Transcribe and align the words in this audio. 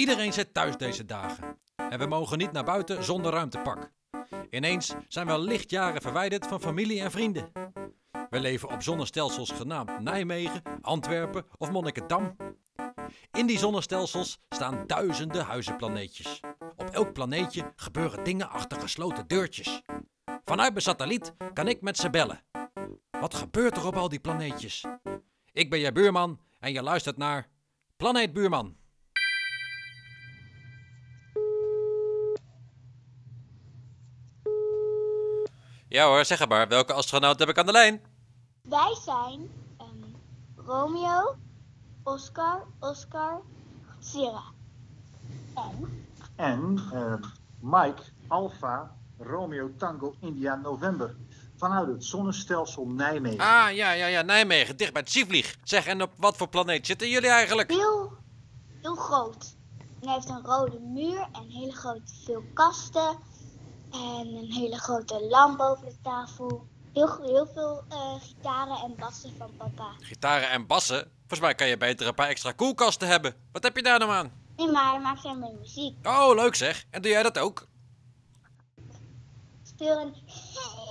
Iedereen 0.00 0.32
zit 0.32 0.54
thuis 0.54 0.76
deze 0.76 1.04
dagen. 1.04 1.58
En 1.76 1.98
we 1.98 2.06
mogen 2.06 2.38
niet 2.38 2.52
naar 2.52 2.64
buiten 2.64 3.04
zonder 3.04 3.32
ruimtepak. 3.32 3.92
Ineens 4.50 4.94
zijn 5.08 5.26
we 5.26 5.38
lichtjaren 5.38 6.02
verwijderd 6.02 6.46
van 6.46 6.60
familie 6.60 7.00
en 7.00 7.10
vrienden. 7.10 7.52
We 8.30 8.40
leven 8.40 8.70
op 8.70 8.82
zonnestelsels 8.82 9.50
genaamd 9.50 10.00
Nijmegen, 10.00 10.62
Antwerpen 10.80 11.46
of 11.58 11.70
Monnikendam. 11.70 12.36
In 13.32 13.46
die 13.46 13.58
zonnestelsels 13.58 14.38
staan 14.48 14.84
duizenden 14.86 15.44
huizenplaneetjes. 15.44 16.40
Op 16.76 16.90
elk 16.90 17.12
planeetje 17.12 17.72
gebeuren 17.76 18.24
dingen 18.24 18.50
achter 18.50 18.80
gesloten 18.80 19.26
deurtjes. 19.26 19.82
Vanuit 20.44 20.70
mijn 20.70 20.82
satelliet 20.82 21.34
kan 21.52 21.68
ik 21.68 21.80
met 21.80 21.96
ze 21.96 22.10
bellen. 22.10 22.42
Wat 23.10 23.34
gebeurt 23.34 23.76
er 23.76 23.86
op 23.86 23.96
al 23.96 24.08
die 24.08 24.20
planeetjes? 24.20 24.84
Ik 25.52 25.70
ben 25.70 25.78
je 25.78 25.92
buurman 25.92 26.40
en 26.58 26.72
je 26.72 26.82
luistert 26.82 27.16
naar 27.16 27.48
Planeet 27.96 28.32
Buurman. 28.32 28.78
Ja 35.90 36.06
hoor, 36.06 36.24
zeg 36.24 36.48
maar. 36.48 36.68
Welke 36.68 36.92
astronaut 36.92 37.38
heb 37.38 37.48
ik 37.48 37.58
aan 37.58 37.66
de 37.66 37.72
lijn? 37.72 38.00
Wij 38.62 38.96
zijn 39.04 39.50
ehm, 39.78 40.66
Romeo, 40.66 41.36
Oscar, 42.02 42.66
Oscar, 42.80 43.40
Sierra. 43.98 44.42
En 45.54 46.08
En 46.36 46.80
eh, 46.92 47.14
Mike, 47.60 48.02
Alpha, 48.28 48.96
Romeo, 49.18 49.70
Tango, 49.76 50.14
India, 50.20 50.54
November. 50.54 51.16
Vanuit 51.56 51.88
het 51.88 52.04
zonnestelsel 52.04 52.86
Nijmegen. 52.86 53.40
Ah, 53.40 53.72
ja, 53.72 53.92
ja, 53.92 54.06
ja, 54.06 54.22
Nijmegen, 54.22 54.76
dicht 54.76 54.92
bij 54.92 55.02
het 55.02 55.10
Zievlieg. 55.10 55.56
Zeg, 55.64 55.86
en 55.86 56.02
op 56.02 56.12
wat 56.16 56.36
voor 56.36 56.48
planeet 56.48 56.86
zitten 56.86 57.08
jullie 57.08 57.30
eigenlijk? 57.30 57.70
heel, 57.70 58.12
heel 58.82 58.96
groot. 58.96 59.56
En 60.00 60.06
hij 60.06 60.14
heeft 60.14 60.28
een 60.28 60.44
rode 60.44 60.78
muur 60.78 61.28
en 61.32 61.48
hele 61.48 61.72
grote 61.72 62.12
veel 62.24 62.42
kasten. 62.54 63.28
En 63.92 64.26
een 64.34 64.52
hele 64.52 64.78
grote 64.78 65.26
lamp 65.28 65.58
boven 65.58 65.84
de 65.84 65.96
tafel. 66.02 66.66
Heel, 66.92 67.22
heel 67.22 67.46
veel 67.54 67.84
eh, 67.88 68.14
gitaren 68.20 68.76
en 68.76 68.94
bassen 68.98 69.32
van 69.38 69.50
papa. 69.56 69.92
Gitaren 70.00 70.50
en 70.50 70.66
bassen? 70.66 71.10
Volgens 71.18 71.40
mij 71.40 71.54
kan 71.54 71.66
je 71.66 71.76
beter 71.76 72.06
een 72.06 72.14
paar 72.14 72.28
extra 72.28 72.52
koelkasten 72.52 73.08
hebben. 73.08 73.34
Wat 73.52 73.62
heb 73.62 73.76
je 73.76 73.82
daar 73.82 73.98
nou 73.98 74.10
aan? 74.10 74.32
Nee, 74.56 74.70
maar 74.70 74.90
hij 74.90 75.00
maakt 75.00 75.22
daarmee 75.22 75.52
muziek. 75.60 76.06
Oh, 76.06 76.34
leuk 76.34 76.54
zeg. 76.54 76.84
En 76.90 77.02
doe 77.02 77.10
jij 77.10 77.22
dat 77.22 77.38
ook? 77.38 77.68
Ik 78.76 79.66
speel 79.66 80.00
een 80.00 80.14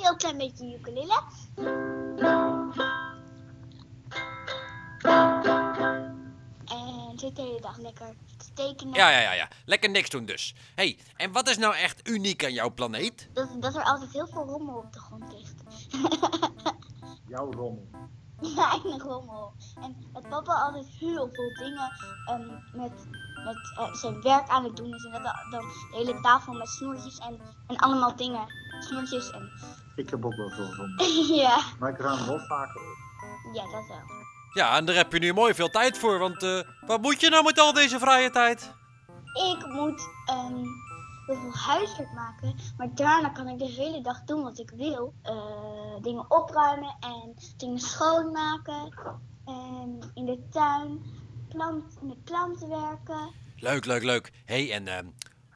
heel 0.00 0.16
klein 0.16 0.38
beetje 0.38 0.74
ukulele. 0.74 1.22
Zit 7.24 7.36
de 7.36 7.42
hele 7.42 7.60
dag 7.60 7.78
lekker 7.78 8.14
te 8.36 8.52
tekenen. 8.52 8.94
Ja, 8.94 9.10
ja, 9.10 9.20
ja, 9.20 9.32
ja. 9.32 9.48
Lekker 9.64 9.90
niks 9.90 10.10
doen 10.10 10.26
dus. 10.26 10.54
hey, 10.74 10.98
en 11.16 11.32
wat 11.32 11.48
is 11.48 11.58
nou 11.58 11.74
echt 11.74 12.08
uniek 12.08 12.44
aan 12.44 12.52
jouw 12.52 12.70
planeet? 12.74 13.28
Dat, 13.32 13.48
dat 13.62 13.76
er 13.76 13.82
altijd 13.82 14.12
heel 14.12 14.26
veel 14.26 14.44
rommel 14.44 14.76
op 14.76 14.92
de 14.92 14.98
grond 14.98 15.32
ligt. 15.32 15.62
Jouw 17.34 17.52
rommel. 17.52 17.88
Weinig 18.40 19.02
rommel. 19.02 19.52
En 19.82 19.96
dat 20.12 20.28
papa 20.28 20.52
altijd 20.52 20.86
heel 20.86 21.28
veel 21.32 21.54
dingen 21.54 21.92
ehm, 22.26 22.46
met, 22.72 22.92
met 23.44 23.72
eh, 23.76 23.94
zijn 23.94 24.22
werk 24.22 24.48
aan 24.48 24.64
het 24.64 24.76
doen 24.76 24.94
is. 24.94 25.04
En 25.04 25.12
dat 25.12 25.22
dan 25.22 25.50
dan 25.50 25.60
de 25.60 25.96
hele 25.96 26.20
tafel 26.20 26.52
met 26.52 26.68
snoertjes 26.68 27.18
en, 27.18 27.40
en 27.66 27.76
allemaal 27.76 28.16
dingen. 28.16 28.46
Snoertjes 28.80 29.30
en... 29.30 29.50
Ik 29.96 30.10
heb 30.10 30.24
ook 30.24 30.36
wel 30.36 30.50
veel 30.50 30.74
rommel. 30.74 31.06
ja, 31.44 31.62
Maar 31.78 31.90
ik 31.90 31.98
ruim 31.98 32.26
wel 32.26 32.38
vaker 32.38 32.80
op. 32.80 33.54
ja, 33.54 33.62
dat 33.62 33.86
wel. 33.88 34.24
Ja, 34.54 34.76
en 34.76 34.84
daar 34.84 34.94
heb 34.94 35.12
je 35.12 35.18
nu 35.18 35.32
mooi 35.32 35.54
veel 35.54 35.70
tijd 35.70 35.98
voor, 35.98 36.18
want 36.18 36.42
eh, 36.42 36.60
wat 36.86 37.02
moet 37.02 37.20
je 37.20 37.28
nou 37.28 37.44
met 37.44 37.58
al 37.58 37.72
deze 37.72 37.98
vrije 37.98 38.30
tijd? 38.30 38.72
Ik 39.52 39.66
moet 39.66 40.08
ehm, 40.26 40.64
heel 41.26 41.36
veel 41.36 41.54
huiswerk 41.54 42.12
maken, 42.12 42.54
maar 42.76 42.94
daarna 42.94 43.28
kan 43.28 43.48
ik 43.48 43.58
de 43.58 43.68
hele 43.68 44.00
dag 44.00 44.24
doen 44.24 44.42
wat 44.42 44.58
ik 44.58 44.70
wil. 44.76 45.14
Eh, 45.22 46.02
dingen 46.02 46.30
opruimen 46.30 46.96
en 47.00 47.34
dingen 47.56 47.78
schoonmaken. 47.78 48.94
En 49.44 50.12
in 50.14 50.24
de 50.24 50.48
tuin 50.50 51.04
plant, 51.48 52.02
met 52.02 52.24
planten 52.24 52.68
werken. 52.68 53.30
Leuk, 53.56 53.84
leuk, 53.84 54.02
leuk. 54.02 54.32
hey, 54.44 54.72
en 54.72 54.88
ehm, 54.88 55.06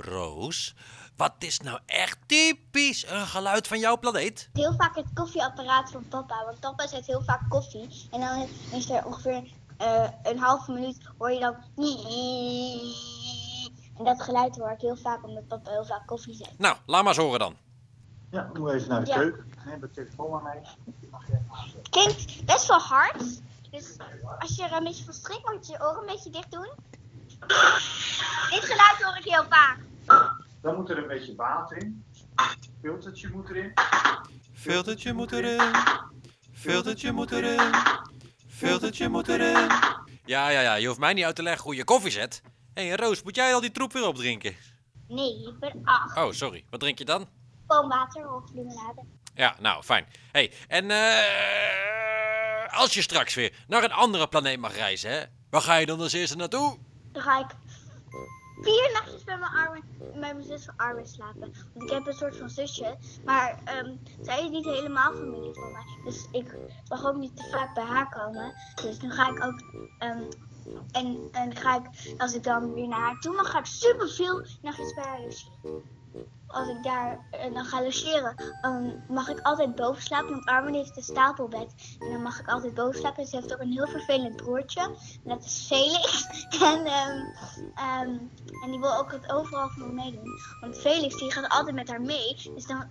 Roos, 0.00 0.74
wat 1.16 1.32
is 1.38 1.60
nou 1.60 1.78
echt 1.86 2.18
typisch 2.26 3.10
een 3.10 3.26
geluid 3.26 3.66
van 3.66 3.78
jouw 3.78 3.98
planeet? 3.98 4.48
Heel 4.52 4.74
vaak 4.76 4.94
het 4.96 5.06
koffieapparaat 5.14 5.90
van 5.90 6.08
papa, 6.08 6.44
want 6.44 6.60
papa 6.60 6.86
zet 6.86 7.06
heel 7.06 7.22
vaak 7.24 7.40
koffie. 7.48 8.08
En 8.10 8.20
dan 8.20 8.48
is 8.72 8.90
er 8.90 9.04
ongeveer 9.06 9.42
eh, 9.76 10.08
een 10.22 10.38
halve 10.38 10.72
minuut 10.72 10.98
hoor 11.18 11.30
je 11.32 11.40
dan... 11.40 11.56
En 13.98 14.04
dat 14.06 14.22
geluid 14.22 14.56
hoor 14.56 14.70
ik 14.70 14.80
heel 14.80 14.96
vaak 14.96 15.24
omdat 15.24 15.46
papa 15.48 15.70
heel 15.70 15.84
vaak 15.84 16.06
koffie 16.06 16.34
zet. 16.34 16.58
Nou, 16.58 16.76
laat 16.86 17.02
maar 17.04 17.12
eens 17.14 17.22
horen 17.22 17.38
dan. 17.38 17.56
Ja, 18.30 18.50
moet 18.54 18.70
even 18.72 18.88
naar 18.88 19.04
de 19.04 19.10
Ja. 19.10 19.16
keuken. 19.16 19.52
Neem 19.64 19.80
de 19.80 19.90
telefoon 19.90 20.34
aan 20.36 20.42
mij. 20.42 20.62
klinkt 21.90 22.44
best 22.44 22.66
wel 22.66 22.78
hard. 22.78 23.22
Dus 23.70 23.96
als 24.38 24.56
je 24.56 24.62
er 24.64 24.72
een 24.72 24.84
beetje 24.84 25.04
van 25.04 25.14
schrikt, 25.14 25.50
moet 25.52 25.66
je 25.66 25.72
je 25.72 25.80
oren 25.80 26.00
een 26.00 26.06
beetje 26.06 26.30
dicht 26.30 26.50
doen. 26.50 26.68
Dit 28.50 28.64
geluid 28.64 29.02
hoor 29.02 29.16
ik 29.16 29.24
heel 29.24 29.44
vaak. 29.48 29.78
Dan 30.60 30.76
moet 30.76 30.90
er 30.90 30.98
een 30.98 31.08
beetje 31.08 31.34
water 31.34 31.76
in. 31.76 32.04
Filtertje 32.80 33.30
moet 33.30 33.50
erin. 33.50 33.72
Filtertje 34.52 35.12
moet 35.12 35.32
erin. 35.32 35.74
Filtertje 36.52 37.12
moet 37.12 37.30
erin. 37.30 37.74
Filtertje 38.48 39.08
moet 39.08 39.28
erin. 39.28 39.68
Ja, 40.24 40.48
ja, 40.48 40.60
ja. 40.60 40.74
Je 40.74 40.86
hoeft 40.86 40.98
mij 40.98 41.12
niet 41.12 41.24
uit 41.24 41.36
te 41.36 41.42
leggen 41.42 41.64
hoe 41.64 41.74
je 41.74 41.84
koffie 41.84 42.10
zet. 42.10 42.42
Hé, 42.74 42.86
hey, 42.86 42.96
Roos, 42.96 43.22
moet 43.22 43.36
jij 43.36 43.54
al 43.54 43.60
die 43.60 43.70
troep 43.70 43.92
weer 43.92 44.06
opdrinken? 44.06 44.56
Nee, 45.08 45.48
ik 45.48 45.58
ben 45.58 45.80
acht. 45.84 46.16
Oh, 46.16 46.30
sorry. 46.30 46.64
Wat 46.70 46.80
drink 46.80 46.98
je 46.98 47.04
dan? 47.04 47.28
Gewoon 47.66 47.88
water 47.88 48.34
of 48.34 48.52
limonade. 48.52 49.04
Ja, 49.34 49.56
nou, 49.60 49.82
fijn. 49.82 50.06
hey, 50.32 50.52
en 50.68 50.90
eh, 50.90 52.78
als 52.78 52.94
je 52.94 53.02
straks 53.02 53.34
weer 53.34 53.64
naar 53.68 53.84
een 53.84 53.92
andere 53.92 54.28
planeet 54.28 54.58
mag 54.58 54.74
reizen, 54.74 55.10
hè? 55.10 55.24
Waar 55.50 55.60
ga 55.60 55.74
je 55.76 55.86
dan 55.86 56.00
als 56.00 56.12
eerste 56.12 56.36
naartoe? 56.36 56.78
Dan 57.12 57.22
ga 57.22 57.38
ik 57.38 57.46
vier 58.60 58.90
nachtjes 58.92 59.24
bij 59.24 59.38
mijn, 59.38 59.52
armen, 59.52 59.69
bij 60.34 60.38
mijn 60.44 60.58
zus 60.58 60.64
van 60.64 60.76
Arwen 60.76 61.06
slapen. 61.06 61.52
Want 61.74 61.82
ik 61.82 61.90
heb 61.90 62.06
een 62.06 62.12
soort 62.12 62.36
van 62.36 62.50
zusje. 62.50 62.96
Maar 63.24 63.60
ehm, 63.64 63.96
zij 64.20 64.44
is 64.44 64.50
niet 64.50 64.64
helemaal 64.64 65.12
familie 65.12 65.54
van 65.54 65.72
mij. 65.72 65.84
Dus 66.04 66.28
ik 66.32 66.56
mag 66.88 67.06
ook 67.06 67.16
niet 67.16 67.36
te 67.36 67.48
vaak 67.50 67.74
bij 67.74 67.84
haar 67.84 68.08
komen. 68.08 68.54
Dus 68.82 69.00
nu 69.00 69.10
ga 69.10 69.30
ik 69.30 69.44
ook... 69.44 69.62
ehm, 69.98 70.22
en, 70.90 71.28
en 71.32 71.56
ga 71.56 71.76
ik, 71.76 72.14
als 72.18 72.34
ik 72.34 72.42
dan 72.42 72.72
weer 72.74 72.88
naar 72.88 73.00
haar 73.00 73.20
toe 73.20 73.34
mag, 73.34 73.50
ga 73.50 73.58
ik 73.58 73.66
super 73.66 74.08
veel 74.08 74.42
bij 74.60 74.72
haar 75.04 75.20
logeren. 75.20 75.99
Als 76.46 76.68
ik 76.68 76.82
daar 76.82 77.26
eh, 77.30 77.54
dan 77.54 77.64
ga 77.64 77.82
logeren, 77.82 78.34
mag 79.08 79.28
ik 79.28 79.40
altijd 79.40 79.74
boven 79.74 80.02
slapen. 80.02 80.30
Want 80.30 80.44
Armin 80.44 80.74
heeft 80.74 80.96
een 80.96 81.02
stapelbed. 81.02 81.96
En 81.98 82.10
dan 82.10 82.22
mag 82.22 82.40
ik 82.40 82.48
altijd 82.48 82.74
boven 82.74 83.00
slapen. 83.00 83.26
Ze 83.26 83.36
heeft 83.36 83.52
ook 83.52 83.60
een 83.60 83.72
heel 83.72 83.86
vervelend 83.86 84.36
broertje. 84.36 84.80
En 84.80 84.94
dat 85.24 85.44
is 85.44 85.66
Felix. 85.66 86.26
En, 86.70 86.86
ehm, 86.86 87.24
ehm, 87.74 88.18
en 88.64 88.70
die 88.70 88.80
wil 88.80 88.96
ook 88.98 89.12
het 89.12 89.32
overal 89.32 89.68
voor 89.68 89.86
me 89.86 89.92
meedoen. 89.92 90.40
Want 90.60 90.78
Felix 90.78 91.18
die 91.18 91.32
gaat 91.32 91.48
altijd 91.48 91.74
met 91.74 91.88
haar 91.88 92.00
mee. 92.00 92.36
Dus 92.54 92.66
dan. 92.66 92.84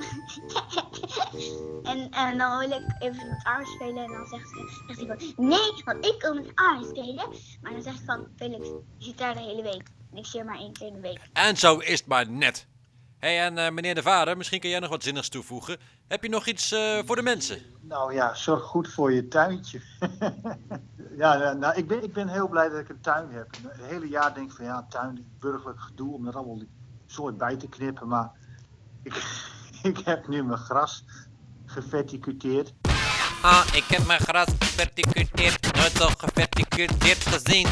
en, 1.92 2.10
en 2.10 2.38
dan 2.38 2.60
wil 2.60 2.72
ik 2.72 2.96
even 3.00 3.30
met 3.30 3.44
Armin 3.44 3.68
spelen. 3.68 4.04
En 4.04 4.12
dan 4.12 4.28
zegt, 4.28 4.50
ze, 4.50 5.06
van: 5.08 5.46
Nee, 5.48 5.84
want 5.86 6.06
ik 6.06 6.22
wil 6.22 6.34
met 6.34 6.52
Armin 6.56 6.90
spelen. 6.90 7.28
Maar 7.62 7.72
dan 7.72 7.82
zegt 7.82 8.02
van: 8.06 8.28
Felix, 8.36 8.68
je 8.68 9.06
zit 9.06 9.18
daar 9.18 9.34
de 9.34 9.42
hele 9.42 9.64
week. 9.64 9.88
En 10.12 10.18
ik 10.18 10.26
zie 10.26 10.44
maar 10.44 10.58
één 10.58 10.74
keer 10.74 10.88
in 10.88 10.94
de 10.94 11.00
week. 11.00 11.20
En 11.34 11.58
zo 11.58 11.78
is 11.78 12.00
het 12.00 12.08
maar 12.08 12.30
net. 12.30 12.68
Hey, 13.20 13.46
en 13.46 13.58
eh, 13.58 13.72
meneer 13.72 13.96
de 13.96 14.02
vader, 14.02 14.38
misschien 14.38 14.60
kun 14.60 14.70
jij 14.70 14.80
nog 14.80 14.90
wat 14.90 15.04
zinnigs 15.04 15.30
toevoegen. 15.30 15.78
Heb 16.08 16.24
je 16.24 16.30
nog 16.30 16.46
iets 16.46 16.72
eh, 16.72 17.00
voor 17.06 17.16
de 17.16 17.22
mensen? 17.22 17.60
Nou 17.82 18.14
ja, 18.14 18.34
zorg 18.34 18.64
goed 18.64 18.94
voor 18.94 19.14
je 19.14 19.28
tuintje. 19.28 19.82
ja, 21.18 21.38
nou, 21.38 21.58
nou, 21.58 21.76
ik, 21.76 21.88
ben, 21.88 22.04
ik 22.04 22.14
ben 22.14 22.28
heel 22.28 22.48
blij 22.48 22.70
dat 22.70 22.80
ik 22.80 22.90
een 22.90 23.02
tuin 23.02 23.32
heb. 23.32 23.48
Het 23.68 23.86
hele 23.86 24.08
jaar 24.08 24.34
denk 24.34 24.50
ik 24.50 24.56
van 24.56 24.66
ja, 24.66 24.86
tuin, 24.90 25.26
burgerlijk 25.40 25.80
gedoe 25.80 26.14
om 26.14 26.28
er 26.28 26.36
allemaal 26.36 26.62
soort 27.06 27.38
bij 27.38 27.56
te 27.56 27.68
knippen. 27.68 28.08
Maar 28.08 28.32
ik, 29.04 29.14
ik 29.92 29.98
heb 29.98 30.28
nu 30.28 30.44
mijn 30.44 30.60
gras 30.60 31.06
geverticuteerd. 31.66 32.74
Ah, 33.42 33.66
ik 33.74 33.84
heb 33.88 34.06
mijn 34.06 34.20
gras 34.20 34.48
geverticuteerd. 34.60 35.76
Nooit 35.76 35.92
zo 35.92 36.08
geverticuteerd 36.18 37.26
gezien. 37.26 37.68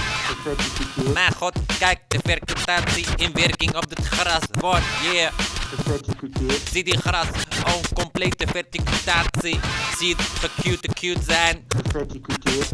Mijn 1.13 1.33
god, 1.33 1.59
kijk 1.79 1.99
de 2.07 2.19
verticutatie 2.23 3.05
in 3.15 3.33
werking 3.33 3.75
op 3.75 3.89
het 3.89 4.05
gras. 4.05 4.43
Wordt, 4.59 4.85
yeah. 5.13 5.33
Zie 6.71 6.83
die 6.83 6.97
gras, 6.97 7.27
oh, 7.65 7.81
complete 7.93 8.47
verticutatie. 8.47 9.59
Zie 9.97 10.15
het 10.15 10.25
gecute 10.25 10.87
cute 10.87 11.23
zijn. 11.23 11.65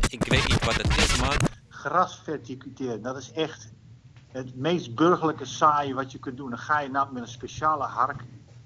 Ik 0.07 0.23
weet 0.23 0.47
niet 0.47 0.65
wat 0.65 0.75
het 0.75 0.97
is, 0.97 1.17
man. 1.17 1.37
Gras 1.69 2.21
verticuteren, 2.23 3.01
dat 3.01 3.17
is 3.17 3.31
echt 3.31 3.67
het 4.27 4.55
meest 4.55 4.95
burgerlijke 4.95 5.45
saaie 5.45 5.93
wat 5.93 6.11
je 6.11 6.19
kunt 6.19 6.37
doen. 6.37 6.49
Dan 6.49 6.59
ga 6.59 6.79
je 6.79 6.89
nou 6.89 7.13
met 7.13 7.21
een 7.21 7.27
speciale 7.27 7.83
hark 7.83 8.21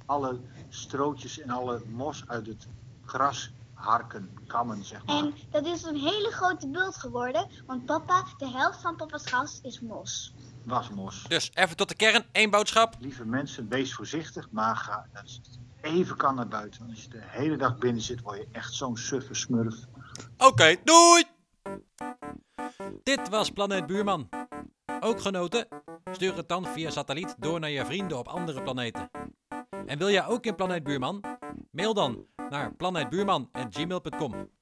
alle 0.07 0.39
strootjes 0.69 1.39
en 1.39 1.49
alle 1.49 1.81
mos 1.87 2.23
uit 2.27 2.47
het 2.47 2.67
gras 3.05 3.51
harken, 3.77 4.37
kammen, 4.47 4.83
zeg 4.85 5.05
maar. 5.05 5.15
En 5.15 5.33
dat 5.49 5.65
is 5.65 5.83
een 5.83 5.95
hele 5.95 6.31
grote 6.31 6.67
bult 6.67 6.97
geworden, 6.97 7.47
want 7.65 7.85
papa, 7.85 8.23
de 8.37 8.47
helft 8.47 8.81
van 8.81 8.95
papa's 8.95 9.25
gras 9.25 9.59
is 9.63 9.79
mos. 9.79 10.33
Wasmos. 10.65 11.25
Dus 11.27 11.51
even 11.53 11.75
tot 11.75 11.89
de 11.89 11.95
kern, 11.95 12.25
één 12.31 12.49
boodschap. 12.49 12.95
Lieve 12.99 13.25
mensen, 13.25 13.67
wees 13.67 13.93
voorzichtig, 13.93 14.47
maar 14.51 14.75
ga 14.75 15.05
even 15.81 16.17
kan 16.17 16.35
naar 16.35 16.47
buiten. 16.47 16.79
Want 16.79 16.91
als 16.91 17.03
je 17.03 17.09
de 17.09 17.21
hele 17.21 17.57
dag 17.57 17.77
binnen 17.77 18.01
zit, 18.01 18.21
word 18.21 18.37
je 18.37 18.47
echt 18.51 18.73
zo'n 18.73 18.97
suffe 18.97 19.33
smurf. 19.33 19.75
Oké, 20.37 20.75
doei! 20.83 21.23
Dit 23.03 23.29
was 23.29 23.49
Planeet 23.49 23.85
Buurman. 23.85 24.29
Ook 24.99 25.21
genoten? 25.21 25.67
Stuur 26.11 26.35
het 26.35 26.49
dan 26.49 26.65
via 26.65 26.89
satelliet 26.89 27.35
door 27.39 27.59
naar 27.59 27.69
je 27.69 27.85
vrienden 27.85 28.17
op 28.17 28.27
andere 28.27 28.63
planeten. 28.63 29.09
En 29.85 29.97
wil 29.97 30.09
jij 30.09 30.25
ook 30.25 30.45
in 30.45 30.55
Planeet 30.55 30.83
Buurman? 30.83 31.23
Mail 31.71 31.93
dan 31.93 32.25
naar 32.49 32.73
planeetbuurman.gmail.com. 32.73 34.56